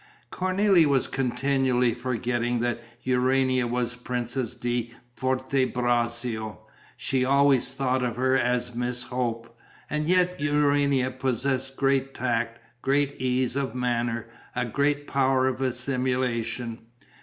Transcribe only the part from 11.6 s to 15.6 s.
great tact, great ease of manner, a great power